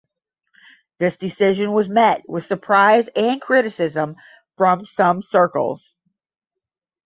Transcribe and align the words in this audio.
This 0.97 1.15
decision 1.15 1.73
was 1.73 1.87
met 1.87 2.27
with 2.27 2.47
surprise 2.47 3.07
and 3.15 3.39
criticism 3.39 4.15
from 4.57 4.87
some 4.87 5.21
circles. 5.21 5.93